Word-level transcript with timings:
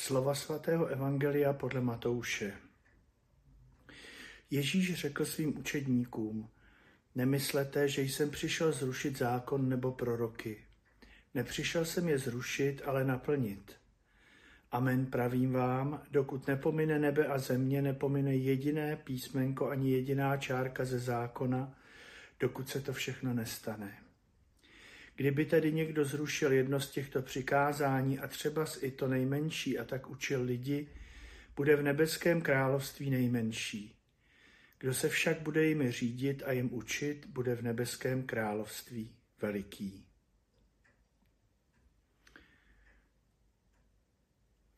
Slova 0.00 0.34
svatého 0.34 0.86
Evangelia 0.86 1.52
podle 1.52 1.80
Matouše. 1.80 2.52
Ježíš 4.50 4.94
řekl 4.94 5.24
svým 5.24 5.58
učedníkům, 5.58 6.48
nemyslete, 7.14 7.88
že 7.88 8.02
jsem 8.02 8.30
přišel 8.30 8.72
zrušit 8.72 9.18
zákon 9.18 9.68
nebo 9.68 9.92
proroky. 9.92 10.64
Nepřišel 11.34 11.84
jsem 11.84 12.08
je 12.08 12.18
zrušit, 12.18 12.82
ale 12.84 13.04
naplnit. 13.04 13.76
Amen 14.70 15.06
pravím 15.06 15.52
vám, 15.52 16.02
dokud 16.10 16.46
nepomine 16.46 16.98
nebe 16.98 17.26
a 17.26 17.38
země, 17.38 17.82
nepomine 17.82 18.36
jediné 18.36 18.96
písmenko 18.96 19.68
ani 19.68 19.90
jediná 19.90 20.36
čárka 20.36 20.84
ze 20.84 20.98
zákona, 20.98 21.78
dokud 22.40 22.68
se 22.68 22.80
to 22.80 22.92
všechno 22.92 23.34
nestane. 23.34 24.09
Kdyby 25.20 25.44
tedy 25.44 25.72
někdo 25.72 26.04
zrušil 26.04 26.52
jedno 26.52 26.80
z 26.80 26.90
těchto 26.90 27.22
přikázání 27.22 28.18
a 28.18 28.26
třeba 28.26 28.66
i 28.80 28.90
to 28.90 29.08
nejmenší 29.08 29.78
a 29.78 29.84
tak 29.84 30.10
učil 30.10 30.42
lidi, 30.42 30.88
bude 31.56 31.76
v 31.76 31.82
nebeském 31.82 32.42
království 32.42 33.10
nejmenší. 33.10 33.98
Kdo 34.78 34.94
se 34.94 35.08
však 35.08 35.40
bude 35.40 35.64
jimi 35.64 35.92
řídit 35.92 36.42
a 36.46 36.52
jim 36.52 36.74
učit, 36.74 37.26
bude 37.26 37.54
v 37.54 37.62
nebeském 37.62 38.22
království 38.22 39.16
veliký. 39.42 40.06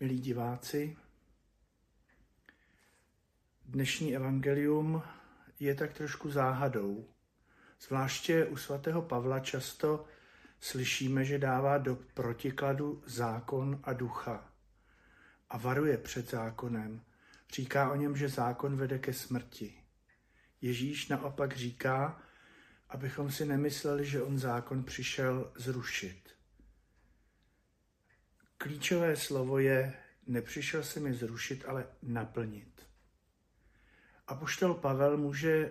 Milí 0.01 0.21
diváci, 0.21 0.97
dnešní 3.65 4.17
evangelium 4.17 5.03
je 5.61 5.75
tak 5.75 5.93
trošku 5.93 6.31
záhadou. 6.31 7.09
Zvláště 7.81 8.47
u 8.47 8.57
svatého 8.57 9.03
Pavla 9.03 9.41
často 9.41 10.05
slyšíme, 10.63 11.25
že 11.25 11.39
dává 11.39 11.79
do 11.79 11.99
protikladu 12.15 13.03
zákon 13.07 13.81
a 13.83 13.93
ducha 13.93 14.53
a 15.51 15.59
varuje 15.59 15.99
před 15.99 16.31
zákonem. 16.31 17.01
Říká 17.55 17.93
o 17.93 17.97
něm, 17.97 18.17
že 18.17 18.29
zákon 18.29 18.77
vede 18.77 18.99
ke 18.99 19.13
smrti. 19.13 19.75
Ježíš 20.61 21.09
naopak 21.09 21.57
říká, 21.57 22.23
abychom 22.89 23.31
si 23.31 23.47
nemysleli, 23.47 24.07
že 24.07 24.23
on 24.23 24.39
zákon 24.39 24.85
přišel 24.85 25.53
zrušit. 25.57 26.31
Klíčové 28.59 29.17
slovo 29.17 29.59
je, 29.59 29.95
nepřišel 30.27 30.83
jsem 30.83 31.07
je 31.07 31.15
zrušit, 31.15 31.65
ale 31.69 31.87
naplnit. 32.03 32.87
A 34.27 34.35
poštol 34.35 34.75
Pavel 34.75 35.17
může 35.17 35.71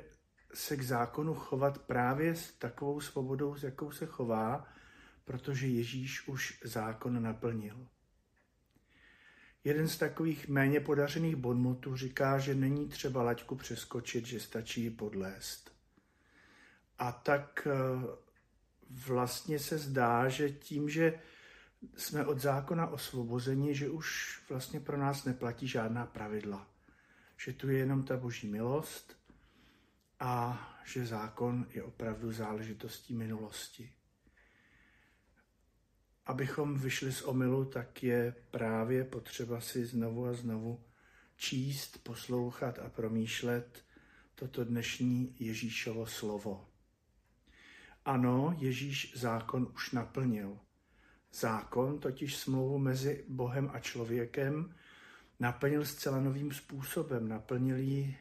se 0.54 0.78
k 0.78 0.82
zákonu 0.82 1.34
chovat 1.34 1.78
právě 1.78 2.36
s 2.36 2.52
takovou 2.52 3.02
svobodou, 3.02 3.56
s 3.56 3.64
jakou 3.64 3.92
se 3.92 4.06
chová, 4.06 4.68
protože 5.26 5.68
Ježíš 5.68 6.28
už 6.28 6.60
zákon 6.64 7.24
naplnil. 7.24 7.88
Jeden 9.64 9.88
z 9.88 9.98
takových 9.98 10.48
méně 10.48 10.80
podařených 10.80 11.36
bonmotů 11.36 11.96
říká, 11.96 12.40
že 12.40 12.56
není 12.56 12.88
třeba 12.88 13.24
laťku 13.24 13.56
přeskočit, 13.56 14.26
že 14.26 14.40
stačí 14.40 14.82
ji 14.82 14.90
podlést. 14.90 15.72
A 17.00 17.12
tak 17.12 17.68
eh, 17.72 17.72
vlastně 18.90 19.60
se 19.60 19.78
zdá, 19.78 20.30
že 20.30 20.50
tím, 20.50 20.90
že 20.90 21.20
jsme 21.96 22.26
od 22.26 22.40
zákona 22.40 22.88
osvobozeni, 22.88 23.76
že 23.76 23.90
už 23.90 24.40
vlastně 24.50 24.80
pro 24.80 24.98
nás 24.98 25.26
neplatí 25.26 25.68
žádná 25.68 26.06
pravidla. 26.06 26.68
Že 27.38 27.54
tu 27.54 27.70
je 27.70 27.78
jenom 27.78 28.04
ta 28.04 28.18
boží 28.18 28.48
milost 28.48 29.18
a 30.20 30.62
že 30.86 31.06
zákon 31.06 31.68
je 31.74 31.84
opravdu 31.84 32.32
záležitostí 32.32 33.14
minulosti 33.14 33.94
abychom 36.26 36.80
vyšli 36.80 37.12
z 37.12 37.22
omylu, 37.22 37.66
tak 37.66 38.04
je 38.04 38.36
právě 38.52 39.04
potřeba 39.04 39.62
si 39.62 39.86
znovu 39.86 40.26
a 40.26 40.34
znovu 40.34 40.84
číst, 41.36 42.04
poslouchat 42.04 42.80
a 42.80 42.90
promýšlet 42.90 43.86
toto 44.36 44.66
dnešní 44.66 45.36
Ježíšovo 45.40 46.06
slovo. 46.06 46.68
Ano, 48.06 48.56
Ježíš 48.58 49.14
zákon 49.16 49.72
už 49.76 49.92
naplnil. 49.92 50.60
Zákon, 51.34 52.00
totiž 52.00 52.38
smlouvu 52.38 52.78
mezi 52.78 53.26
Bohem 53.28 53.70
a 53.74 53.80
člověkem, 53.80 54.76
naplnil 55.40 55.86
zcela 55.86 56.20
novým 56.20 56.52
způsobem, 56.52 57.28
naplnil 57.28 57.78
ji 57.78 58.18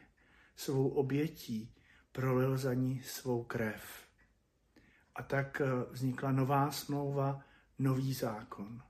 svou 0.55 0.89
obětí, 0.89 1.75
prolil 2.11 2.57
za 2.57 2.73
ní 2.73 3.03
svou 3.03 3.43
krev. 3.43 3.83
A 5.15 5.23
tak 5.23 5.61
vznikla 5.91 6.31
nová 6.31 6.71
smlouva, 6.71 7.43
nový 7.81 8.13
zákon. 8.13 8.81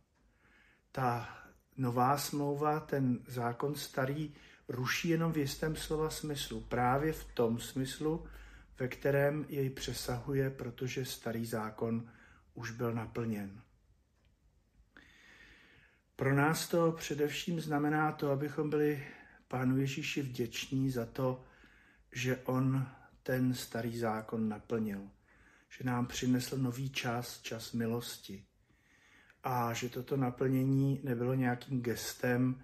Ta 0.91 1.29
nová 1.78 2.18
smlouva, 2.18 2.79
ten 2.79 3.19
zákon 3.28 3.75
starý, 3.75 4.34
ruší 4.68 5.09
jenom 5.09 5.34
v 5.34 5.38
jistém 5.38 5.75
slova 5.75 6.09
smyslu. 6.09 6.62
Právě 6.62 7.13
v 7.13 7.24
tom 7.34 7.59
smyslu, 7.59 8.28
ve 8.80 8.88
kterém 8.88 9.46
jej 9.50 9.69
přesahuje, 9.69 10.50
protože 10.50 11.06
starý 11.06 11.46
zákon 11.46 12.09
už 12.53 12.72
byl 12.72 12.94
naplněn. 12.94 13.62
Pro 16.16 16.35
nás 16.35 16.68
to 16.68 16.91
především 16.91 17.62
znamená 17.62 18.12
to, 18.12 18.31
abychom 18.31 18.69
byli 18.69 19.07
Pánu 19.47 19.78
Ježíši 19.78 20.22
vděční 20.22 20.91
za 20.91 21.06
to, 21.06 21.44
že 22.12 22.38
On 22.38 22.88
ten 23.24 23.53
starý 23.53 23.97
zákon 23.97 24.50
naplnil, 24.50 25.09
že 25.69 25.84
nám 25.84 26.07
přinesl 26.07 26.57
nový 26.57 26.90
čas, 26.90 27.41
čas 27.41 27.72
milosti, 27.72 28.46
a 29.44 29.74
že 29.74 29.90
toto 29.90 30.18
naplnění 30.18 31.00
nebylo 31.03 31.34
nějakým 31.34 31.81
gestem 31.81 32.63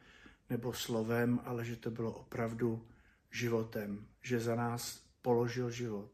nebo 0.50 0.74
slovem, 0.74 1.40
ale 1.44 1.66
že 1.66 1.76
to 1.76 1.92
bylo 1.92 2.12
opravdu 2.12 2.88
životem, 3.32 4.08
že 4.22 4.40
za 4.40 4.56
nás 4.56 5.02
položil 5.22 5.72
život, 5.72 6.12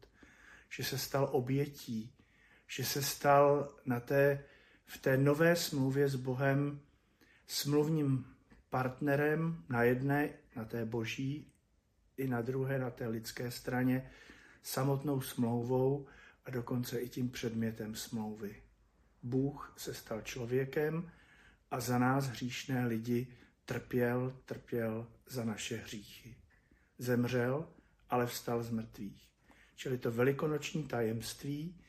že 0.69 0.83
se 0.83 0.97
stal 0.97 1.29
obětí, 1.31 2.13
že 2.67 2.85
se 2.85 3.01
stal 3.01 3.75
na 3.85 3.99
té, 3.99 4.43
v 4.85 4.97
té 4.97 5.17
nové 5.17 5.55
smlouvě 5.55 6.09
s 6.09 6.15
Bohem 6.15 6.79
smluvním 7.47 8.25
partnerem 8.69 9.63
na 9.69 9.83
jedné, 9.83 10.29
na 10.55 10.65
té 10.65 10.85
boží, 10.85 11.47
i 12.17 12.27
na 12.27 12.41
druhé, 12.41 12.79
na 12.79 12.89
té 12.89 13.07
lidské 13.07 13.51
straně, 13.51 14.11
samotnou 14.61 15.21
smlouvou 15.21 16.07
a 16.45 16.51
dokonce 16.51 16.99
i 16.99 17.09
tím 17.09 17.29
předmětem 17.29 17.95
smlouvy. 17.95 18.55
Bůh 19.23 19.73
se 19.77 19.93
stal 19.93 20.21
člověkem 20.21 21.11
a 21.71 21.79
za 21.79 21.97
nás 21.97 22.25
hříšné 22.25 22.85
lidi 22.85 23.27
trpěl, 23.65 24.39
trpěl 24.45 25.07
za 25.27 25.43
naše 25.45 25.77
hříchy. 25.77 26.35
Zemřel, 26.97 27.67
ale 28.09 28.27
vstal 28.27 28.63
z 28.63 28.69
mrtvých. 28.69 29.29
Čili 29.75 29.97
to 29.97 30.11
velikonoční 30.11 30.83
tajemství 30.83 31.81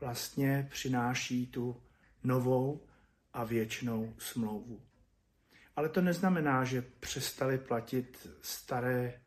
vlastně 0.00 0.68
přináší 0.70 1.46
tu 1.46 1.82
novou 2.24 2.86
a 3.32 3.44
věčnou 3.44 4.14
smlouvu. 4.18 4.82
Ale 5.76 5.88
to 5.88 6.00
neznamená, 6.00 6.64
že 6.64 6.82
přestali 6.82 7.58
platit 7.58 8.28
staré 8.42 9.20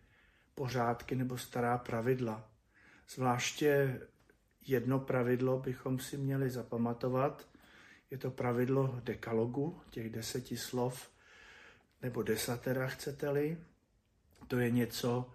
pořádky 0.55 1.16
nebo 1.16 1.37
stará 1.37 1.77
pravidla. 1.77 2.51
Zvláště 3.09 4.01
jedno 4.68 5.00
pravidlo 5.00 5.59
bychom 5.59 6.00
si 6.00 6.18
měli 6.18 6.50
zapamatovat. 6.50 7.47
Je 8.12 8.18
to 8.18 8.31
pravidlo 8.31 9.00
dekalogu, 9.03 9.81
těch 9.90 10.09
deseti 10.09 10.58
slov, 10.58 11.09
nebo 12.02 12.24
desatera 12.24 12.88
chcete-li. 12.88 13.58
To 14.47 14.59
je 14.59 14.72
něco, 14.72 15.34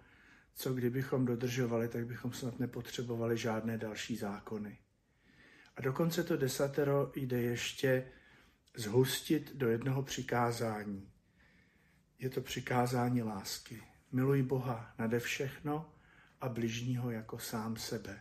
co 0.55 0.75
kdybychom 0.75 1.27
dodržovali, 1.27 1.89
tak 1.89 2.07
bychom 2.07 2.33
snad 2.33 2.59
nepotřebovali 2.59 3.37
žádné 3.37 3.79
další 3.79 4.17
zákony. 4.17 4.79
A 5.77 5.81
dokonce 5.81 6.25
to 6.25 6.37
desatero 6.37 7.12
jde 7.15 7.43
ještě 7.43 8.09
zhustit 8.77 9.56
do 9.56 9.69
jednoho 9.69 10.03
přikázání. 10.03 11.11
Je 12.19 12.31
to 12.31 12.41
přikázání 12.41 13.23
lásky. 13.23 13.82
Miluj 14.12 14.43
Boha 14.43 14.94
nade 14.99 15.20
všechno 15.20 15.94
a 16.41 16.49
bližního 16.49 17.11
jako 17.11 17.38
sám 17.38 17.77
sebe. 17.77 18.20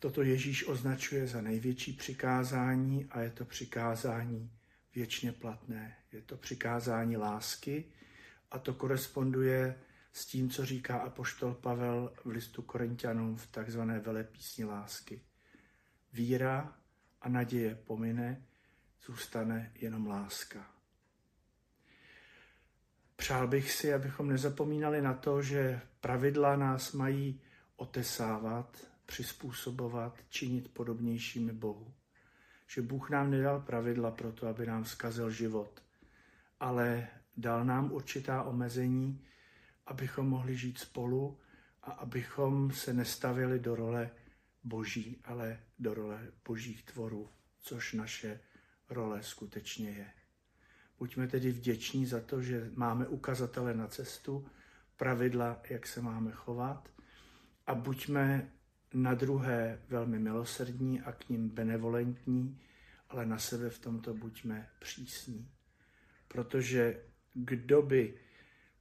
Toto 0.00 0.22
Ježíš 0.22 0.68
označuje 0.68 1.26
za 1.26 1.40
největší 1.40 1.92
přikázání 1.92 3.06
a 3.10 3.20
je 3.20 3.30
to 3.30 3.44
přikázání 3.44 4.50
věčně 4.94 5.32
platné. 5.32 5.96
Je 6.12 6.22
to 6.22 6.36
přikázání 6.36 7.16
lásky 7.16 7.84
a 8.50 8.58
to 8.58 8.74
koresponduje 8.74 9.78
s 10.12 10.26
tím, 10.26 10.50
co 10.50 10.64
říká 10.64 10.98
apoštol 10.98 11.54
Pavel 11.54 12.12
v 12.24 12.26
listu 12.26 12.62
Korintianům 12.62 13.36
v 13.36 13.46
takzvané 13.46 14.00
velepísni 14.00 14.64
lásky. 14.64 15.20
Víra 16.12 16.76
a 17.20 17.28
naděje 17.28 17.74
pomine, 17.74 18.46
zůstane 19.06 19.72
jenom 19.74 20.06
láska. 20.06 20.70
Přál 23.16 23.48
bych 23.48 23.72
si, 23.72 23.94
abychom 23.94 24.28
nezapomínali 24.28 25.02
na 25.02 25.14
to, 25.14 25.42
že 25.42 25.80
pravidla 26.00 26.56
nás 26.56 26.92
mají 26.92 27.40
otesávat, 27.76 28.88
přizpůsobovat, 29.08 30.18
činit 30.28 30.68
podobnějšími 30.68 31.52
Bohu. 31.52 31.94
Že 32.66 32.82
Bůh 32.82 33.10
nám 33.10 33.30
nedal 33.30 33.60
pravidla 33.60 34.10
pro 34.10 34.32
to, 34.32 34.46
aby 34.46 34.66
nám 34.66 34.84
zkazil 34.84 35.30
život, 35.30 35.82
ale 36.60 37.08
dal 37.36 37.64
nám 37.64 37.92
určitá 37.92 38.42
omezení, 38.42 39.24
abychom 39.86 40.28
mohli 40.28 40.56
žít 40.56 40.78
spolu 40.78 41.38
a 41.82 41.90
abychom 41.90 42.72
se 42.72 42.92
nestavili 42.92 43.58
do 43.58 43.76
role 43.76 44.10
boží, 44.64 45.20
ale 45.24 45.58
do 45.78 45.94
role 45.94 46.32
božích 46.48 46.82
tvorů, 46.82 47.28
což 47.60 47.92
naše 47.92 48.40
role 48.90 49.22
skutečně 49.22 49.90
je. 49.90 50.06
Buďme 50.98 51.28
tedy 51.28 51.50
vděční 51.50 52.06
za 52.06 52.20
to, 52.20 52.42
že 52.42 52.70
máme 52.74 53.06
ukazatele 53.06 53.74
na 53.74 53.86
cestu, 53.86 54.46
pravidla, 54.96 55.60
jak 55.70 55.86
se 55.86 56.02
máme 56.02 56.32
chovat 56.32 56.88
a 57.66 57.74
buďme 57.74 58.52
na 58.94 59.14
druhé 59.14 59.82
velmi 59.88 60.18
milosrdní 60.18 61.00
a 61.00 61.12
k 61.12 61.28
ním 61.28 61.48
benevolentní, 61.48 62.60
ale 63.08 63.26
na 63.26 63.38
sebe 63.38 63.70
v 63.70 63.78
tomto 63.78 64.14
buďme 64.14 64.68
přísní. 64.78 65.50
Protože 66.28 67.02
kdo 67.34 67.82
by 67.82 68.14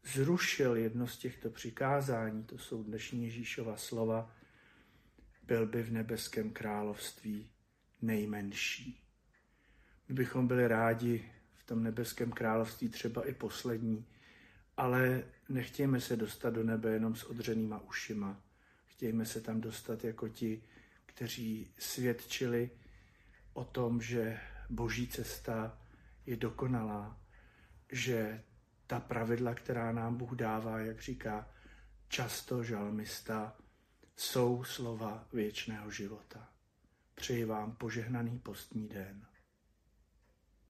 zrušil 0.04 0.76
jedno 0.76 1.08
z 1.08 1.18
těchto 1.18 1.50
přikázání, 1.50 2.44
to 2.44 2.58
jsou 2.58 2.84
dnešní 2.84 3.24
Ježíšova 3.24 3.78
slova, 3.78 4.36
byl 5.44 5.68
by 5.68 5.84
v 5.84 5.92
nebeském 5.92 6.50
království 6.50 7.50
nejmenší. 8.02 9.04
My 10.10 10.16
bychom 10.16 10.48
byli 10.48 10.68
rádi 10.68 11.32
v 11.54 11.64
tom 11.64 11.84
nebeském 11.84 12.32
království 12.32 12.90
třeba 12.90 13.28
i 13.28 13.34
poslední, 13.34 14.06
ale 14.78 15.24
nechtějme 15.50 16.02
se 16.02 16.16
dostat 16.16 16.54
do 16.54 16.64
nebe 16.64 16.92
jenom 16.92 17.16
s 17.16 17.24
odřenýma 17.24 17.80
ušima. 17.80 18.42
Chtějme 18.98 19.26
se 19.26 19.42
tam 19.42 19.62
dostat 19.62 20.04
jako 20.04 20.30
ti, 20.30 20.64
kteří 21.06 21.72
svědčili 21.80 22.70
o 23.54 23.66
tom, 23.66 24.02
že 24.02 24.40
boží 24.70 25.08
cesta 25.08 25.78
je 26.26 26.36
dokonalá, 26.36 27.20
že 27.92 28.44
ta 28.88 29.00
pravidla, 29.00 29.54
která 29.54 29.92
nám 29.92 30.16
Bůh 30.16 30.32
dává, 30.32 30.80
jak 30.80 31.02
říká 31.02 31.50
často 32.08 32.64
žalmista, 32.64 33.56
jsou 34.16 34.64
slova 34.64 35.28
věčného 35.34 35.92
života. 35.92 36.50
Přeji 37.16 37.46
vám 37.46 37.72
požehnaný 37.72 38.40
postní 38.40 38.88
den. 38.88 39.26